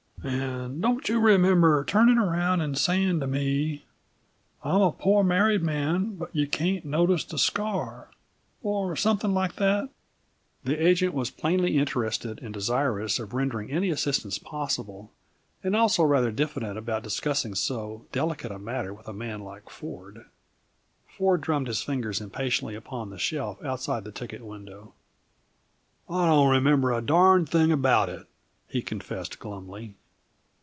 [0.23, 3.85] "And don't you remember turning around and saying to me:
[4.63, 8.09] 'I'm a poor married man, but you can't notice the scar,'
[8.61, 9.89] or something like that?"
[10.63, 15.11] The agent was plainly interested and desirous of rendering any assistance possible,
[15.63, 20.25] and also rather diffident about discussing so delicate a matter with a man like Ford.
[21.07, 24.93] Ford drummed his fingers impatiently upon the shelf outside the ticket window.
[26.07, 28.27] "I don't remember a darned thing about it,"
[28.67, 29.95] he confessed glumly.